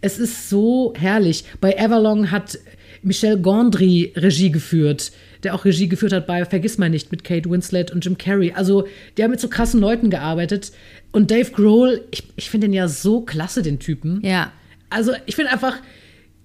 Es 0.00 0.18
ist 0.18 0.50
so 0.50 0.92
herrlich. 0.96 1.44
Bei 1.60 1.72
Everlong 1.72 2.32
hat 2.32 2.58
Michel 3.02 3.38
Gondry 3.38 4.12
Regie 4.16 4.50
geführt, 4.50 5.12
der 5.44 5.54
auch 5.54 5.64
Regie 5.64 5.88
geführt 5.88 6.12
hat 6.12 6.26
bei 6.26 6.44
Vergiss 6.44 6.78
mal 6.78 6.90
nicht 6.90 7.12
mit 7.12 7.22
Kate 7.22 7.48
Winslet 7.48 7.92
und 7.92 8.04
Jim 8.04 8.18
Carrey. 8.18 8.52
Also, 8.52 8.86
die 9.16 9.22
haben 9.22 9.30
mit 9.30 9.40
so 9.40 9.48
krassen 9.48 9.80
Leuten 9.80 10.10
gearbeitet. 10.10 10.72
Und 11.12 11.30
Dave 11.30 11.50
Grohl, 11.52 12.04
ich, 12.10 12.24
ich 12.36 12.50
finde 12.50 12.66
den 12.66 12.74
ja 12.74 12.88
so 12.88 13.20
klasse, 13.20 13.62
den 13.62 13.78
Typen. 13.78 14.20
Ja. 14.24 14.52
Also, 14.90 15.12
ich 15.26 15.36
finde 15.36 15.52
einfach, 15.52 15.76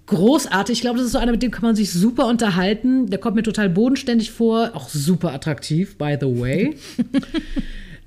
großartig. 0.08 0.78
Ich 0.78 0.80
glaube, 0.80 0.98
das 0.98 1.06
ist 1.06 1.12
so 1.12 1.18
einer, 1.18 1.32
mit 1.32 1.42
dem 1.42 1.50
kann 1.50 1.62
man 1.62 1.76
sich 1.76 1.92
super 1.92 2.26
unterhalten. 2.26 3.08
Der 3.08 3.18
kommt 3.18 3.36
mir 3.36 3.42
total 3.42 3.68
bodenständig 3.70 4.30
vor, 4.30 4.70
auch 4.74 4.88
super 4.88 5.32
attraktiv, 5.32 5.96
by 5.96 6.16
the 6.20 6.26
way. 6.26 6.76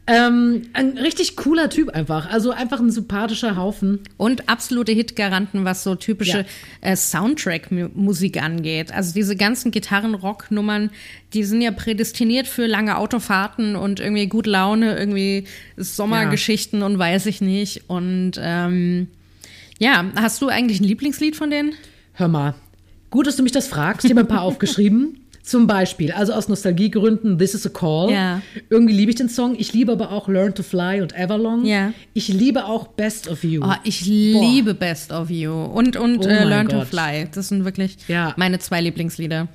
Ähm, 0.07 0.63
ein 0.73 0.97
richtig 0.97 1.35
cooler 1.37 1.69
Typ 1.69 1.89
einfach. 1.89 2.29
Also 2.29 2.51
einfach 2.51 2.79
ein 2.79 2.89
sympathischer 2.89 3.55
Haufen. 3.55 3.99
Und 4.17 4.49
absolute 4.49 4.91
Hitgaranten, 4.91 5.63
was 5.63 5.83
so 5.83 5.95
typische 5.95 6.39
Ja. 6.39 6.45
äh, 6.81 6.95
Soundtrack-Musik 6.95 8.41
angeht. 8.41 8.91
Also 8.91 9.13
diese 9.13 9.35
ganzen 9.35 9.71
Gitarren-Rock-Nummern, 9.71 10.89
die 11.33 11.43
sind 11.43 11.61
ja 11.61 11.71
prädestiniert 11.71 12.47
für 12.47 12.65
lange 12.65 12.97
Autofahrten 12.97 13.75
und 13.75 13.99
irgendwie 13.99 14.27
gute 14.27 14.49
Laune, 14.49 14.97
irgendwie 14.97 15.45
Sommergeschichten 15.77 16.81
und 16.81 16.97
weiß 16.97 17.27
ich 17.27 17.39
nicht. 17.39 17.83
Und 17.87 18.33
ähm, 18.41 19.07
ja, 19.81 20.05
hast 20.15 20.41
du 20.41 20.47
eigentlich 20.47 20.79
ein 20.79 20.85
Lieblingslied 20.85 21.35
von 21.35 21.49
denen? 21.49 21.73
Hör 22.13 22.27
mal, 22.27 22.55
gut, 23.09 23.27
dass 23.27 23.35
du 23.35 23.43
mich 23.43 23.51
das 23.51 23.67
fragst. 23.67 24.05
Ich 24.05 24.11
habe 24.11 24.21
ein 24.21 24.27
paar 24.27 24.41
aufgeschrieben. 24.49 25.17
Zum 25.43 25.65
Beispiel, 25.65 26.11
also 26.11 26.33
aus 26.33 26.47
Nostalgiegründen, 26.49 27.39
This 27.39 27.55
is 27.55 27.65
a 27.65 27.69
Call. 27.69 28.11
Ja. 28.11 28.43
Irgendwie 28.69 28.93
liebe 28.93 29.09
ich 29.09 29.15
den 29.17 29.27
Song. 29.27 29.55
Ich 29.57 29.73
liebe 29.73 29.91
aber 29.91 30.11
auch 30.11 30.27
Learn 30.29 30.53
to 30.53 30.61
Fly 30.61 31.01
und 31.01 31.17
Everlong. 31.17 31.65
Ja. 31.65 31.93
Ich 32.13 32.27
liebe 32.27 32.65
auch 32.65 32.89
Best 32.89 33.27
of 33.27 33.43
You. 33.43 33.63
Oh, 33.65 33.73
ich 33.83 34.05
liebe 34.05 34.75
Best 34.75 35.11
of 35.11 35.31
You 35.31 35.51
und, 35.51 35.97
und 35.97 36.19
Oh 36.25 36.29
äh, 36.29 36.43
Learn 36.43 36.69
to 36.69 36.77
Gott. 36.77 36.87
Fly. 36.89 37.27
Das 37.33 37.47
sind 37.49 37.65
wirklich 37.65 37.97
Ja. 38.07 38.35
meine 38.37 38.59
zwei 38.59 38.81
Lieblingslieder. 38.81 39.47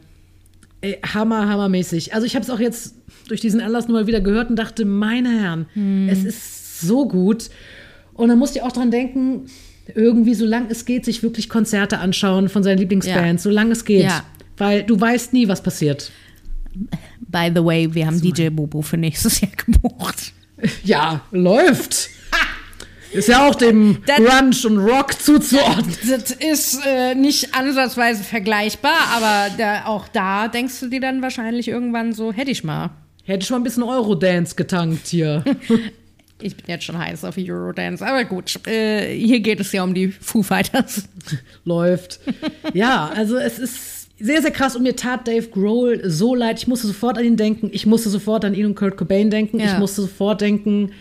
Ey, 0.81 0.99
hammer, 1.15 1.49
hammermäßig. 1.49 2.15
Also 2.15 2.27
ich 2.27 2.35
habe 2.35 2.43
es 2.43 2.51
auch 2.51 2.61
jetzt 2.61 2.97
durch 3.29 3.41
diesen 3.41 3.61
Anlass 3.61 3.87
nur 3.87 4.01
mal 4.01 4.07
wieder 4.09 4.21
gehört 4.21 4.51
und 4.51 4.57
dachte, 4.57 4.85
meine 4.85 5.41
Herren, 5.41 5.67
Hm. 5.75 6.09
es 6.09 6.25
ist 6.25 6.81
so 6.81 7.07
gut. 7.07 7.49
Und 8.13 8.29
dann 8.29 8.39
musste 8.41 8.59
ich 8.59 8.65
auch 8.65 8.73
dran 8.73 8.91
denken, 8.91 9.47
irgendwie, 9.95 10.35
solange 10.35 10.71
es 10.71 10.85
geht, 10.85 11.05
sich 11.05 11.23
wirklich 11.23 11.49
Konzerte 11.49 11.99
anschauen 11.99 12.49
von 12.49 12.63
seinen 12.63 12.79
Lieblingsbands, 12.79 13.43
solange 13.43 13.73
es 13.73 13.85
geht. 13.85 14.05
Ja. 14.05 14.25
Weil 14.57 14.83
du 14.83 14.99
weißt 15.01 15.33
nie, 15.33 15.49
was 15.49 15.63
passiert. 15.63 16.11
By 17.21 17.51
the 17.55 17.65
way, 17.65 17.93
wir 17.95 18.07
haben 18.07 18.21
DJ 18.21 18.49
Bobo 18.49 18.83
für 18.83 18.97
nächstes 18.97 19.41
Jahr 19.41 19.51
gebucht. 19.57 20.33
Ja, 20.85 21.21
läuft. 21.31 22.11
Ist 23.13 23.29
ja 23.29 23.49
auch 23.49 23.55
dem 23.55 23.99
Das- 24.07 24.17
Grunge 24.17 24.57
und 24.67 24.79
Rock 24.91 25.21
zuzuordnen. 25.21 25.95
Das 26.09 26.31
ist 26.33 26.81
äh, 26.87 27.15
nicht 27.15 27.55
ansatzweise 27.55 28.23
vergleichbar, 28.25 28.97
aber 29.17 29.47
da, 29.57 29.85
auch 29.87 30.09
da 30.09 30.49
denkst 30.49 30.81
du 30.81 30.89
dir 30.89 31.01
dann 31.01 31.23
wahrscheinlich 31.23 31.69
irgendwann 31.69 32.13
so, 32.13 32.33
hätte 32.33 32.51
ich 32.51 32.65
mal. 32.65 32.91
Hätte 33.25 33.45
ich 33.45 33.51
mal 33.51 33.57
ein 33.57 33.63
bisschen 33.65 33.83
Eurodance 33.83 34.55
getankt 34.55 35.07
hier. 35.09 35.45
Ich 36.41 36.57
bin 36.57 36.67
jetzt 36.69 36.85
schon 36.85 36.99
heiß 36.99 37.25
auf 37.25 37.37
Eurodance, 37.39 38.07
aber 38.07 38.25
gut, 38.25 38.67
äh, 38.67 39.15
hier 39.15 39.41
geht 39.41 39.61
es 39.61 39.73
ja 39.73 39.83
um 39.83 39.95
die 39.95 40.09
Foo 40.09 40.43
Fighters. 40.43 41.09
läuft. 41.65 42.21
Ja, 42.75 43.11
also 43.15 43.37
es 43.37 43.59
ist 43.59 44.09
sehr, 44.19 44.41
sehr 44.43 44.51
krass 44.51 44.77
und 44.77 44.83
mir 44.83 44.97
tat 44.97 45.29
Dave 45.29 45.49
Grohl 45.49 46.01
so 46.09 46.35
leid. 46.35 46.59
Ich 46.59 46.67
musste 46.67 46.87
sofort 46.87 47.19
an 47.19 47.25
ihn 47.25 47.37
denken. 47.37 47.71
Ich 47.73 47.87
musste 47.87 48.09
sofort 48.09 48.45
an 48.45 48.55
ihn 48.55 48.67
und 48.67 48.75
Kurt 48.75 48.97
Cobain 48.97 49.31
denken. 49.31 49.61
Ja. 49.61 49.67
Ich 49.67 49.79
musste 49.79 50.03
sofort 50.03 50.41
denken, 50.41 50.93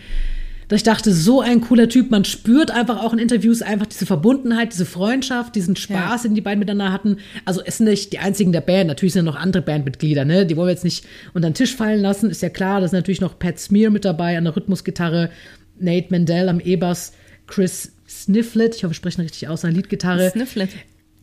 dass 0.68 0.78
ich 0.78 0.82
dachte, 0.82 1.12
so 1.12 1.40
ein 1.40 1.60
cooler 1.60 1.88
Typ. 1.88 2.10
Man 2.10 2.24
spürt 2.24 2.70
einfach 2.70 3.02
auch 3.02 3.12
in 3.12 3.18
Interviews 3.18 3.62
einfach 3.62 3.86
diese 3.86 4.06
Verbundenheit, 4.06 4.72
diese 4.72 4.86
Freundschaft, 4.86 5.54
diesen 5.54 5.76
Spaß, 5.76 6.22
den 6.22 6.34
die 6.34 6.40
beiden 6.40 6.58
miteinander 6.58 6.92
hatten. 6.92 7.18
Also 7.44 7.62
es 7.64 7.78
sind 7.78 7.86
nicht 7.86 8.12
die 8.12 8.18
einzigen 8.18 8.52
der 8.52 8.60
Band. 8.60 8.88
Natürlich 8.88 9.12
sind 9.12 9.24
noch 9.24 9.36
andere 9.36 9.62
Bandmitglieder, 9.62 10.24
ne? 10.24 10.44
Die 10.46 10.56
wollen 10.56 10.68
wir 10.68 10.72
jetzt 10.72 10.84
nicht 10.84 11.04
unter 11.34 11.48
den 11.48 11.54
Tisch 11.54 11.76
fallen 11.76 12.00
lassen. 12.00 12.30
Ist 12.30 12.42
ja 12.42 12.48
klar, 12.48 12.80
da 12.80 12.86
ist 12.86 12.92
natürlich 12.92 13.20
noch 13.20 13.38
Pat 13.38 13.58
Smear 13.58 13.90
mit 13.90 14.04
dabei 14.04 14.36
an 14.36 14.44
der 14.44 14.56
Rhythmusgitarre, 14.56 15.30
Nate 15.78 16.08
Mendel 16.10 16.48
am 16.48 16.60
E-Bass, 16.60 17.12
Chris 17.46 17.92
Snifflet, 18.08 18.74
ich 18.74 18.84
hoffe, 18.84 18.92
ich 18.92 18.96
spreche 18.96 19.20
ihn 19.20 19.24
richtig 19.24 19.48
aus, 19.48 19.64
an 19.64 19.74
Leadgitarre. 19.74 20.30
Snifflet. 20.30 20.70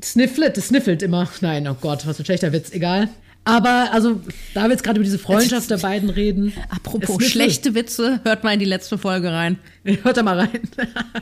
Snifflet, 0.02 0.58
das 0.58 0.68
sniffelt 0.68 1.02
immer. 1.02 1.30
Nein, 1.42 1.68
oh 1.68 1.76
Gott, 1.80 2.06
was 2.06 2.18
für 2.18 2.24
ein 2.24 2.26
schlechter 2.26 2.52
Witz, 2.54 2.72
egal. 2.72 3.10
Aber, 3.46 3.90
also, 3.92 4.22
da 4.54 4.64
wir 4.64 4.72
jetzt 4.72 4.84
gerade 4.84 4.98
über 4.98 5.04
diese 5.04 5.20
Freundschaft 5.20 5.70
der 5.70 5.78
beiden 5.78 6.10
reden. 6.10 6.54
Apropos 6.70 7.24
schlechte 7.26 7.76
Witze, 7.76 8.22
hört 8.24 8.44
mal 8.44 8.54
in 8.54 8.60
die 8.60 8.66
letzte 8.66 8.98
Folge 8.98 9.32
rein. 9.32 9.58
Hört 10.04 10.16
da 10.18 10.24
mal 10.24 10.40
rein. 10.40 10.62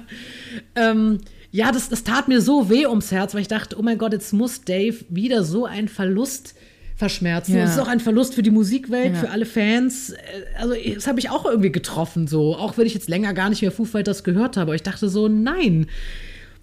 ähm, 0.76 1.20
ja, 1.52 1.72
das, 1.72 1.90
das 1.90 2.04
tat 2.04 2.28
mir 2.28 2.42
so 2.42 2.70
weh 2.70 2.86
ums 2.86 3.12
Herz, 3.12 3.34
weil 3.34 3.42
ich 3.42 3.48
dachte, 3.48 3.78
oh 3.80 3.82
mein 3.82 3.98
Gott, 3.98 4.14
jetzt 4.14 4.34
muss 4.34 4.62
Dave 4.62 4.98
wieder 5.10 5.44
so 5.44 5.66
einen 5.66 5.88
Verlust 5.88 6.54
verschmerzen. 6.96 7.58
Ja. 7.58 7.64
Es 7.64 7.72
ist 7.72 7.80
auch 7.80 7.88
ein 7.88 8.00
Verlust 8.00 8.36
für 8.36 8.44
die 8.44 8.52
Musikwelt, 8.52 9.14
Ja. 9.16 9.20
für 9.20 9.30
alle 9.32 9.46
Fans. 9.48 10.12
Äh, 10.12 10.18
Also, 10.60 10.76
das 10.94 11.08
habe 11.08 11.20
ich 11.20 11.32
auch 11.32 11.46
irgendwie 11.46 11.72
getroffen, 11.72 12.28
so. 12.28 12.56
Auch 12.56 12.78
wenn 12.78 12.86
ich 12.86 12.94
jetzt 12.94 13.10
länger 13.10 13.34
gar 13.34 13.50
nicht 13.50 13.64
mehr 13.64 13.72
Foo 13.72 13.86
Fighters 13.86 14.24
gehört 14.24 14.56
habe. 14.58 14.76
Ich 14.76 14.84
dachte 14.84 15.10
so, 15.10 15.28
nein, 15.28 15.88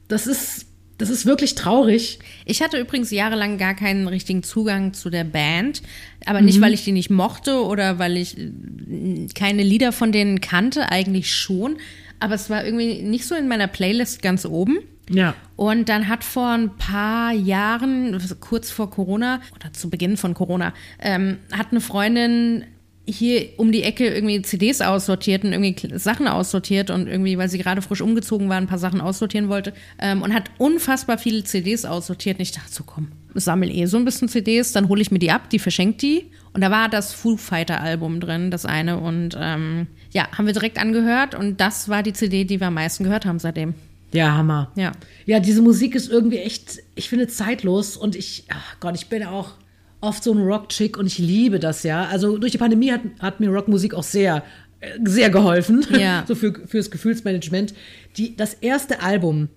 das 0.07 0.29
ist, 0.29 0.67
das 0.99 1.11
ist 1.11 1.27
wirklich 1.27 1.55
traurig. 1.55 2.19
Ich 2.45 2.61
hatte 2.61 2.79
übrigens 2.79 3.11
jahrelang 3.11 3.57
gar 3.57 3.75
keinen 3.75 4.09
richtigen 4.09 4.43
Zugang 4.43 4.93
zu 4.93 5.11
der 5.11 5.25
Band, 5.25 5.81
aber 6.27 6.41
nicht, 6.41 6.61
weil 6.61 6.75
ich 6.75 6.85
die 6.85 6.93
nicht 6.93 7.09
mochte 7.09 7.65
oder 7.65 7.99
weil 7.99 8.17
ich 8.17 8.37
äh, 8.37 9.29
keine 9.35 9.63
Lieder 9.63 9.93
von 9.93 10.13
denen 10.13 10.41
kannte, 10.41 10.91
eigentlich 10.91 11.35
schon. 11.35 11.77
Aber 12.21 12.35
es 12.35 12.51
war 12.51 12.65
irgendwie 12.65 13.03
nicht 13.03 13.27
so 13.27 13.37
in 13.37 13.47
meiner 13.47 13.69
Playlist 13.69 14.23
ganz 14.23 14.45
oben. 14.45 14.79
Ja. 15.09 15.35
Und 15.57 15.89
dann 15.89 16.09
hat 16.09 16.25
vor 16.25 16.51
ein 16.51 16.77
paar 16.77 17.33
Jahren, 17.33 18.21
kurz 18.41 18.71
vor 18.71 18.91
Corona 18.91 19.41
oder 19.55 19.73
zu 19.73 19.89
Beginn 19.89 20.17
von 20.17 20.35
Corona, 20.35 20.75
ähm, 20.99 21.39
hat 21.53 21.69
eine 21.71 21.81
Freundin 21.81 22.65
hier 23.11 23.49
um 23.57 23.73
die 23.73 23.83
Ecke 23.83 24.07
irgendwie 24.07 24.43
CDs 24.43 24.83
aussortiert 24.83 25.43
und 25.43 25.53
irgendwie 25.53 25.99
Sachen 25.99 26.29
aussortiert 26.29 26.91
und 26.91 27.07
irgendwie, 27.09 27.39
weil 27.39 27.49
sie 27.49 27.59
gerade 27.59 27.81
frisch 27.81 28.03
umgezogen 28.03 28.49
war, 28.49 28.57
ein 28.59 28.67
paar 28.67 28.79
Sachen 28.79 29.01
aussortieren 29.01 29.49
wollte 29.49 29.73
ähm, 29.99 30.21
und 30.21 30.35
hat 30.35 30.51
unfassbar 30.59 31.17
viele 31.17 31.43
CDs 31.43 31.87
aussortiert. 31.87 32.39
Und 32.39 32.43
ich 32.43 32.53
dachte 32.53 32.71
so, 32.71 32.85
komm, 32.85 33.09
sammel 33.35 33.71
eh 33.71 33.87
so 33.87 33.97
ein 33.97 34.05
bisschen 34.05 34.29
CDs, 34.29 34.73
dann 34.73 34.89
hole 34.89 35.01
ich 35.01 35.11
mir 35.11 35.19
die 35.19 35.31
ab, 35.31 35.49
die 35.49 35.59
verschenkt 35.59 36.03
die. 36.03 36.27
Und 36.53 36.61
da 36.61 36.71
war 36.71 36.89
das 36.89 37.15
Foo 37.15 37.37
Fighter 37.37 37.81
Album 37.81 38.21
drin, 38.21 38.51
das 38.51 38.67
eine. 38.67 38.99
Und 38.99 39.37
ähm, 39.41 39.87
ja, 40.11 40.29
haben 40.37 40.47
wir 40.47 40.53
direkt 40.53 40.79
angehört 40.79 41.35
und 41.35 41.61
das 41.61 41.89
war 41.89 42.03
die 42.03 42.13
CD, 42.13 42.45
die 42.45 42.61
wir 42.61 42.67
am 42.67 42.75
meisten 42.75 43.05
gehört 43.05 43.25
haben 43.25 43.39
seitdem. 43.39 43.75
Ja, 44.13 44.37
Hammer. 44.37 44.71
Ja. 44.75 44.93
Ja, 45.27 45.41
diese 45.41 45.63
Musik 45.63 45.95
ist 45.95 46.11
irgendwie 46.11 46.39
echt, 46.39 46.79
ich 46.95 47.09
finde, 47.09 47.29
zeitlos 47.29 47.97
und 47.97 48.17
ich, 48.17 48.45
ach 48.49 48.81
Gott, 48.81 48.95
ich 48.97 49.09
bin 49.09 49.25
auch 49.25 49.53
oft 50.01 50.23
so 50.23 50.33
ein 50.33 50.39
Rock-Chick 50.39 50.97
und 50.97 51.07
ich 51.07 51.19
liebe 51.19 51.59
das 51.59 51.83
ja. 51.83 52.05
Also 52.05 52.39
durch 52.39 52.53
die 52.53 52.59
Pandemie 52.59 52.93
hat, 52.93 53.01
hat 53.21 53.41
mir 53.41 53.51
Rockmusik 53.51 53.95
auch 53.95 54.03
sehr, 54.03 54.45
äh, 54.81 54.99
sehr 55.05 55.31
geholfen. 55.31 55.87
Ja. 55.91 56.25
so 56.29 56.35
für, 56.35 56.53
fürs 56.67 56.91
Gefühlsmanagement. 56.91 57.75
Die, 58.17 58.37
das 58.37 58.55
erste 58.55 59.03
Album, 59.03 59.49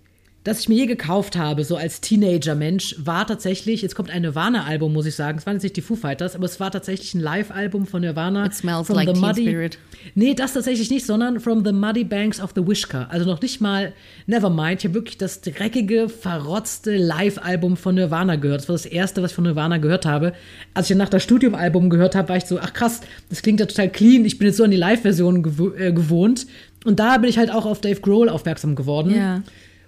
das 0.44 0.62
ich 0.62 0.70
mir 0.70 0.76
je 0.76 0.86
gekauft 0.88 1.38
habe, 1.38 1.64
so 1.64 1.76
als 1.76 2.02
Teenager-Mensch, 2.02 2.96
war 2.98 3.28
tatsächlich, 3.28 3.84
jetzt 3.84 3.94
kommt 3.94 4.10
ein 4.10 4.24
Nirvana-Album, 4.24 4.92
muss 4.92 5.06
ich 5.06 5.16
sagen. 5.16 5.38
Es 5.38 5.46
waren 5.46 5.56
jetzt 5.58 5.64
nicht 5.64 5.78
die 5.78 5.82
Foo 5.82 5.96
Fighters, 5.96 6.34
aber 6.36 6.46
es 6.46 6.60
war 6.60 6.72
tatsächlich 6.72 7.14
ein 7.14 7.22
Live-Album 7.22 7.86
von 7.86 8.02
Nirvana. 8.02 8.48
It 8.48 8.56
smells 8.56 8.88
From 8.88 8.96
like 8.96 9.08
the 9.08 9.14
Teen 9.14 9.22
Muddy- 9.22 9.48
Spirit. 9.48 9.78
Nee, 10.16 10.34
das 10.34 10.54
tatsächlich 10.54 10.90
nicht, 10.90 11.06
sondern 11.06 11.40
From 11.40 11.64
the 11.64 11.72
Muddy 11.72 12.04
Banks 12.04 12.42
of 12.42 12.54
the 12.56 12.66
Wishka. 12.68 13.04
Also 13.12 13.28
noch 13.28 13.40
nicht 13.40 13.62
mal 13.62 13.94
Nevermind. 14.26 14.80
Ich 14.80 14.86
habe 14.86 14.96
wirklich 14.96 15.18
das 15.20 15.42
dreckige, 15.42 16.10
verrotzte 16.10 16.98
Live-Album 16.98 17.78
von 17.78 17.94
Nirvana 17.94 18.36
gehört. 18.38 18.62
Das 18.62 18.70
war 18.70 18.74
das 18.74 18.88
erste, 18.88 19.22
was 19.22 19.32
ich 19.32 19.36
von 19.36 19.44
Nirvana 19.44 19.78
gehört 19.78 20.08
habe. 20.08 20.34
Als 20.74 20.88
ich 20.88 20.94
dann 20.96 20.98
nach 20.98 21.10
das 21.10 21.22
Studium-Album 21.22 21.92
gehört 21.92 22.16
habe, 22.16 22.30
war 22.30 22.38
ich 22.38 22.46
so, 22.46 22.58
ach 22.60 22.74
krass, 22.74 23.02
das 23.30 23.44
klingt 23.44 23.60
ja 23.60 23.68
total 23.68 23.90
clean. 23.90 24.26
Ich 24.26 24.40
bin 24.40 24.48
jetzt 24.48 24.58
so 24.58 24.64
an 24.64 24.72
die 24.72 24.78
Live-Version 24.78 25.44
gewo 25.44 25.70
äh, 25.74 25.92
gewohnt. 25.94 26.48
Und 26.84 27.00
da 27.00 27.20
bin 27.20 27.30
ich 27.30 27.38
halt 27.38 27.52
auch 27.52 27.68
auf 27.68 27.80
Dave 27.80 28.02
Grohl 28.02 28.28
aufmerksam 28.28 28.74
geworden. 28.76 29.16
Ja. 29.16 29.44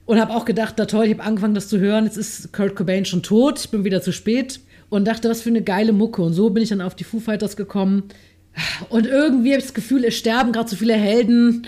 Und 0.06 0.20
habe 0.20 0.34
auch 0.34 0.46
gedacht, 0.46 0.76
na 0.78 0.86
toll, 0.86 1.06
ich 1.06 1.14
habe 1.14 1.24
angefangen, 1.24 1.56
das 1.56 1.70
zu 1.70 1.80
hören. 1.80 2.06
Jetzt 2.06 2.18
ist 2.18 2.52
Kurt 2.52 2.76
Cobain 2.76 3.06
schon 3.06 3.24
tot. 3.24 3.60
Ich 3.60 3.70
bin 3.70 3.84
wieder 3.86 4.02
zu 4.02 4.12
spät. 4.12 4.60
Und 4.90 5.06
dachte, 5.06 5.30
was 5.30 5.42
für 5.42 5.50
eine 5.50 5.62
geile 5.64 5.94
Mucke. 5.94 6.22
Und 6.22 6.34
so 6.34 6.50
bin 6.50 6.62
ich 6.62 6.70
dann 6.70 6.82
auf 6.82 6.94
die 6.96 7.04
Foo 7.04 7.20
Fighters 7.20 7.56
gekommen. 7.56 8.04
Und 8.90 9.08
irgendwie 9.08 9.52
habe 9.52 9.60
ich 9.60 9.66
das 9.66 9.74
Gefühl, 9.74 10.04
es 10.06 10.16
sterben 10.16 10.52
gerade 10.52 10.70
so 10.70 10.76
viele 10.76 10.94
Helden 10.94 11.66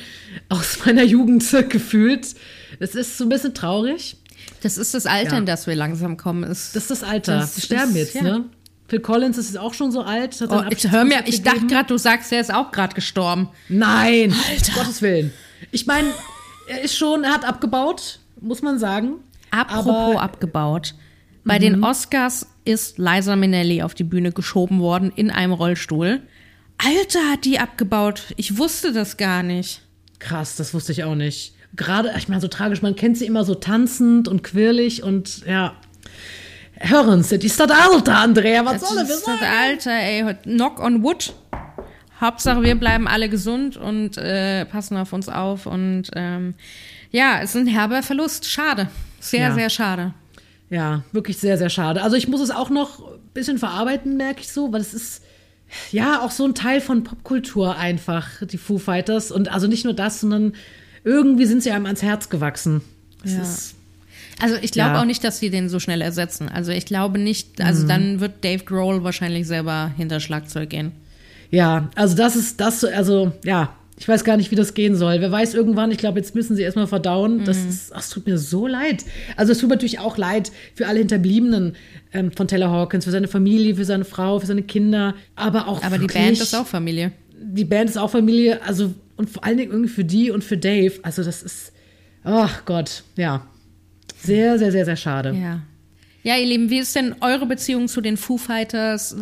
aus 0.49 0.85
meiner 0.85 1.03
Jugend 1.03 1.43
gefühlt. 1.69 2.35
Es 2.79 2.93
ist 2.93 3.17
so 3.17 3.23
ein 3.25 3.29
bisschen 3.29 3.53
traurig. 3.53 4.17
Das 4.61 4.77
ist 4.77 4.93
das 4.93 5.05
Alter, 5.07 5.31
Ja. 5.33 5.37
in 5.39 5.45
das 5.47 5.65
wir 5.65 5.75
langsam 5.75 6.17
kommen. 6.17 6.43
Ist, 6.43 6.75
Das 6.75 6.83
ist 6.83 6.91
das 6.91 7.03
Alter. 7.03 7.39
Das 7.39 7.55
Die 7.55 7.61
sterben 7.61 7.95
ist- 7.95 8.13
jetzt, 8.13 8.15
ja. 8.15 8.21
ne? 8.23 8.45
Phil 8.87 8.99
Collins 8.99 9.39
ist 9.39 9.57
auch 9.57 9.73
schon 9.73 9.91
so 9.91 10.01
alt. 10.01 10.37
Oh, 10.47 10.61
ich 10.69 10.91
hör 10.91 11.05
mir, 11.05 11.23
ich 11.25 11.41
dachte 11.41 11.65
gerade, 11.65 11.87
du 11.87 11.97
sagst, 11.97 12.31
der 12.31 12.39
ist 12.41 12.53
auch 12.53 12.71
gerade 12.71 12.93
gestorben. 12.93 13.49
Nein, 13.67 14.31
um 14.31 14.73
Gottes 14.75 15.01
Willen. 15.01 15.33
Ich 15.71 15.87
meine, 15.87 16.09
er 16.67 16.81
ist 16.83 16.95
schon, 16.95 17.23
er 17.23 17.31
hat 17.33 17.45
abgebaut, 17.45 18.19
muss 18.41 18.61
man 18.61 18.79
sagen. 18.79 19.13
Apropos 19.51 19.87
Aber 19.87 20.09
Mhm. 20.13 20.17
abgebaut. 20.17 20.95
Bei 21.43 21.59
den 21.59 21.83
Oscars 21.83 22.47
ist 22.65 22.97
Liza 22.97 23.35
Minnelli 23.35 23.83
auf 23.83 23.93
die 23.93 24.03
Bühne 24.03 24.31
geschoben 24.31 24.79
worden 24.79 25.11
in 25.15 25.29
einem 25.29 25.53
Rollstuhl. 25.53 26.21
Alter, 26.77 27.19
hat 27.31 27.45
die 27.45 27.59
abgebaut. 27.59 28.33
Ich 28.37 28.57
wusste 28.57 28.91
das 28.91 29.17
gar 29.17 29.43
nicht. 29.43 29.81
krass, 30.19 30.55
das 30.55 30.73
wusste 30.73 30.91
ich 30.91 31.03
auch 31.03 31.13
nicht. 31.15 31.53
Gerade, 31.75 32.11
ich 32.17 32.27
meine, 32.29 32.41
so 32.41 32.47
tragisch, 32.47 32.81
man 32.81 32.95
kennt 32.95 33.17
sie 33.17 33.25
immer 33.25 33.43
so 33.43 33.53
tanzend 33.53 34.27
und 34.27 34.43
quirlig 34.43 35.03
und 35.03 35.45
ja. 35.45 35.75
Hören 36.77 37.21
Sie, 37.23 37.37
die 37.39 37.45
ist 37.47 37.59
das 37.59 37.69
Alter, 37.71 38.17
Andrea, 38.17 38.65
was 38.65 38.81
Das 38.81 38.89
soll 38.89 38.97
er 38.97 39.03
ist 39.03 39.11
das 39.11 39.21
sagen? 39.23 39.39
Alter, 39.61 39.91
ey. 39.91 40.35
Knock 40.43 40.79
on 40.81 41.03
wood. 41.03 41.33
Hauptsache, 42.19 42.63
wir 42.63 42.75
bleiben 42.75 43.07
alle 43.07 43.29
gesund 43.29 43.77
und 43.77 44.17
äh, 44.17 44.65
passen 44.65 44.97
auf 44.97 45.13
uns 45.13 45.29
auf. 45.29 45.65
Und 45.67 46.03
ähm, 46.15 46.55
ja, 47.11 47.39
es 47.41 47.51
ist 47.55 47.61
ein 47.61 47.67
herber 47.67 48.03
Verlust. 48.03 48.45
Schade. 48.49 48.89
Sehr, 49.19 49.49
Ja. 49.49 49.53
sehr 49.53 49.69
schade. 49.69 50.13
Ja, 50.69 51.03
wirklich 51.11 51.37
sehr, 51.37 51.57
sehr 51.57 51.69
schade. 51.69 52.01
Also 52.01 52.15
ich 52.15 52.27
muss 52.27 52.41
es 52.41 52.51
auch 52.51 52.69
noch 52.69 52.99
ein 53.13 53.19
bisschen 53.33 53.57
verarbeiten, 53.59 54.17
merke 54.17 54.41
ich 54.41 54.51
so, 54.51 54.71
weil 54.73 54.81
es 54.81 54.93
ist, 54.93 55.23
ja, 55.91 56.21
auch 56.21 56.31
so 56.31 56.45
ein 56.45 56.55
Teil 56.55 56.81
von 56.81 57.03
Popkultur 57.03 57.75
einfach, 57.77 58.27
die 58.41 58.57
Foo 58.57 58.77
Fighters. 58.77 59.31
Und 59.31 59.51
also 59.51 59.67
nicht 59.67 59.85
nur 59.85 59.93
das, 59.93 60.21
sondern 60.21 60.53
irgendwie 61.03 61.45
sind 61.45 61.61
sie 61.63 61.71
einem 61.71 61.85
ans 61.85 62.01
Herz 62.01 62.29
gewachsen. 62.29 62.81
Ja. 63.23 63.41
ist, 63.41 63.75
Also 64.39 64.55
ich 64.61 64.71
glaube 64.71 64.91
Ja. 64.95 65.01
auch 65.01 65.05
nicht, 65.05 65.23
dass 65.23 65.39
sie 65.39 65.49
den 65.49 65.69
so 65.69 65.79
schnell 65.79 66.01
ersetzen. 66.01 66.49
Also 66.49 66.71
ich 66.71 66.85
glaube 66.85 67.17
nicht, 67.19 67.61
also 67.61 67.83
Mhm. 67.83 67.87
dann 67.87 68.19
wird 68.19 68.43
Dave 68.43 68.63
Grohl 68.65 69.03
wahrscheinlich 69.03 69.47
selber 69.47 69.91
hinter 69.95 70.19
Schlagzeug 70.19 70.69
gehen. 70.69 70.91
ja, 71.51 71.89
also 71.95 72.15
das 72.17 72.35
ist 72.35 72.59
das, 72.59 72.83
also 72.83 73.31
ja, 73.45 73.73
ich 73.97 74.07
weiß 74.07 74.23
gar 74.25 74.35
nicht, 74.37 74.51
wie 74.51 74.55
das 74.55 74.73
gehen 74.73 74.95
soll. 74.95 75.21
Wer 75.21 75.31
weiß 75.31 75.53
irgendwann, 75.53 75.89
ich 75.91 75.97
glaube, 75.97 76.19
jetzt 76.19 76.35
müssen 76.35 76.55
sie 76.55 76.63
erstmal 76.63 76.87
verdauen. 76.87 77.45
Das 77.45 77.63
Mhm. 77.63 77.69
ist, 77.69 77.93
ach, 77.95 78.01
es 78.01 78.09
tut 78.09 78.25
mir 78.27 78.37
so 78.37 78.67
leid. 78.67 79.05
Also 79.37 79.53
es 79.53 79.59
tut 79.59 79.69
mir 79.69 79.75
natürlich 79.75 79.99
auch 79.99 80.17
leid 80.17 80.51
für 80.73 80.87
alle 80.87 80.99
Hinterbliebenen 80.99 81.75
ähm, 82.13 82.31
von 82.31 82.47
Taylor 82.47 82.69
Hawkins, 82.71 83.05
für 83.05 83.11
seine 83.11 83.27
Familie, 83.29 83.75
für 83.75 83.85
seine 83.85 84.03
Frau, 84.05 84.39
für 84.39 84.45
seine 84.47 84.63
Kinder, 84.63 85.15
aber 85.35 85.67
auch 85.67 85.81
Aber 85.83 85.95
die 85.97 86.03
wirklich- 86.03 86.21
Band 86.23 86.39
ist 86.41 86.53
auch 86.55 86.67
Familie. 86.67 87.11
die 87.41 87.65
Band 87.65 87.89
ist 87.89 87.97
auch 87.97 88.09
Familie, 88.09 88.61
also 88.63 88.93
und 89.17 89.29
vor 89.29 89.43
allen 89.45 89.57
Dingen 89.57 89.71
irgendwie 89.71 89.89
für 89.91 90.03
die 90.03 90.29
und 90.31 90.43
für 90.43 90.57
Dave. 90.57 90.93
Also 91.03 91.23
das 91.23 91.41
ist, 91.41 91.71
ach 92.25 92.65
Gott, 92.65 93.03
ja, 93.15 93.47
sehr, 94.21 94.57
sehr, 94.59 94.71
sehr, 94.73 94.83
sehr 94.85 94.95
schade. 94.97 95.33
Ja. 95.41 95.61
Ja, 96.23 96.35
ihr 96.37 96.47
Lieben, 96.47 96.69
wie 96.69 96.79
ist 96.79 96.95
denn 96.95 97.15
eure 97.21 97.45
Beziehung 97.45 97.87
zu 97.87 98.01
den 98.01 98.17
Foo 98.17 98.37
Fighters? 98.37 99.15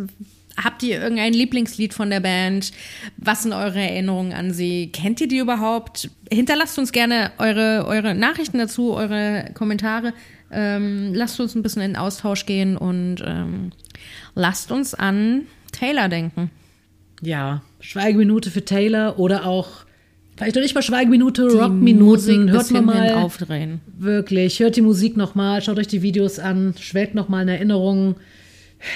Habt 0.62 0.82
ihr 0.84 1.00
irgendein 1.00 1.32
Lieblingslied 1.32 1.94
von 1.94 2.10
der 2.10 2.20
Band? 2.20 2.70
Was 3.16 3.42
sind 3.42 3.52
eure 3.52 3.80
Erinnerungen 3.80 4.32
an 4.32 4.52
sie? 4.52 4.90
Kennt 4.92 5.20
ihr 5.20 5.26
die 5.26 5.38
überhaupt? 5.38 6.10
Hinterlasst 6.30 6.78
uns 6.78 6.92
gerne 6.92 7.32
eure, 7.38 7.86
eure 7.86 8.14
Nachrichten 8.14 8.58
dazu, 8.58 8.94
eure 8.94 9.50
Kommentare. 9.54 10.12
Ähm, 10.52 11.12
lasst 11.12 11.40
uns 11.40 11.56
ein 11.56 11.62
bisschen 11.62 11.82
in 11.82 11.92
den 11.92 11.96
Austausch 11.96 12.46
gehen 12.46 12.76
und 12.76 13.16
ähm, 13.26 13.72
lasst 14.36 14.70
uns 14.70 14.94
an 14.94 15.42
Taylor 15.72 16.08
denken. 16.08 16.50
Ja, 17.20 17.62
Schweigeminute 17.80 18.50
für 18.50 18.64
Taylor 18.64 19.18
oder 19.18 19.46
auch 19.46 19.84
vielleicht 20.36 20.54
noch 20.54 20.62
nicht 20.62 20.74
mal 20.74 20.82
Schweigeminute, 20.82 21.48
Rockminuten. 21.48 22.50
Hört 22.50 22.68
bis 22.68 22.80
mal 22.80 23.14
aufdrehen. 23.14 23.80
wirklich, 23.98 24.60
hört 24.60 24.76
die 24.76 24.82
Musik 24.82 25.16
noch 25.16 25.34
mal, 25.34 25.62
schaut 25.62 25.78
euch 25.78 25.88
die 25.88 26.02
Videos 26.02 26.38
an, 26.38 26.74
schwelgt 26.78 27.14
noch 27.14 27.28
mal 27.28 27.42
in 27.42 27.48
Erinnerungen, 27.48 28.16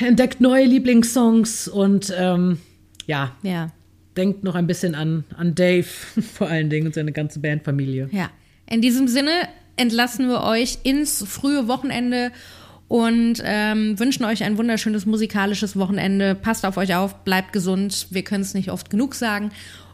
entdeckt 0.01 0.41
neue 0.41 0.65
Lieblingssongs 0.67 1.69
und 1.69 2.13
ähm, 2.17 2.59
ja, 3.07 3.33
Ja. 3.43 3.71
denkt 4.17 4.45
noch 4.45 4.55
ein 4.55 4.67
bisschen 4.67 4.95
an, 4.95 5.25
an 5.37 5.55
Dave 5.55 5.85
vor 6.35 6.49
allen 6.49 6.71
Dingen 6.71 6.87
und 6.89 6.95
seine 6.95 7.13
ganze 7.13 7.41
Bandfamilie. 7.41 8.09
Ja. 8.13 8.31
In 8.71 8.83
diesem 8.83 9.09
Sinne 9.09 9.31
entlassen 9.77 10.29
wir 10.29 10.43
euch 10.43 10.79
ins 10.83 11.25
frühe 11.27 11.69
Wochenende 11.69 12.33
und 12.89 13.43
ähm, 13.45 13.99
wünschen 13.99 14.25
euch 14.25 14.43
ein 14.45 14.57
wunderschönes 14.59 15.07
musikalisches 15.07 15.77
Wochenende. 15.77 16.35
Passt 16.35 16.65
auf 16.67 16.77
euch 16.79 16.95
auf, 16.95 17.25
bleibt 17.25 17.53
gesund. 17.53 18.07
Wir 18.11 18.23
können 18.23 18.43
es 18.43 18.55
nicht 18.55 18.71
oft 18.71 18.91
genug 18.91 19.15
sagen. 19.15 19.51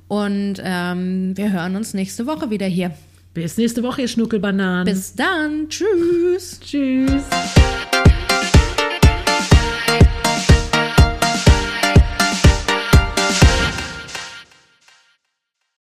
Und 0.08 0.56
ähm, 0.62 1.36
wir 1.36 1.52
hören 1.52 1.76
uns 1.76 1.92
nächste 1.94 2.26
Woche 2.26 2.50
wieder 2.50 2.66
hier. 2.66 2.92
Bis 3.32 3.56
nächste 3.56 3.82
Woche, 3.82 4.02
ihr 4.02 4.08
Schnuckelbananen. 4.08 4.84
Bis 4.92 5.14
dann. 5.14 5.68
Tschüss. 5.68 6.60
Tschüss. 6.60 7.63